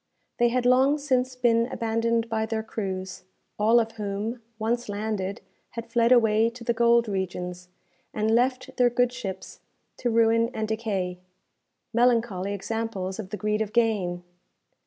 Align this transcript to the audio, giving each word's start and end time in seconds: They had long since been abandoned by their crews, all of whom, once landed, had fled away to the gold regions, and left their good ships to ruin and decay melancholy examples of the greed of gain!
They 0.39 0.49
had 0.49 0.65
long 0.65 0.97
since 0.97 1.35
been 1.35 1.67
abandoned 1.67 2.27
by 2.27 2.47
their 2.47 2.63
crews, 2.63 3.21
all 3.59 3.79
of 3.79 3.91
whom, 3.97 4.41
once 4.57 4.89
landed, 4.89 5.41
had 5.77 5.91
fled 5.91 6.11
away 6.11 6.49
to 6.49 6.63
the 6.63 6.73
gold 6.73 7.07
regions, 7.07 7.69
and 8.11 8.33
left 8.33 8.77
their 8.77 8.89
good 8.89 9.13
ships 9.13 9.59
to 9.97 10.09
ruin 10.09 10.49
and 10.55 10.67
decay 10.67 11.19
melancholy 11.93 12.51
examples 12.55 13.19
of 13.19 13.29
the 13.29 13.37
greed 13.37 13.61
of 13.61 13.73
gain! 13.73 14.23